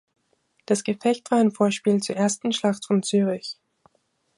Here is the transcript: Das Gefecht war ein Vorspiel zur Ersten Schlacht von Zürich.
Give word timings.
Das 0.65 0.83
Gefecht 0.83 1.29
war 1.29 1.37
ein 1.37 1.51
Vorspiel 1.51 2.01
zur 2.01 2.15
Ersten 2.15 2.53
Schlacht 2.53 2.87
von 2.87 3.03
Zürich. 3.03 3.59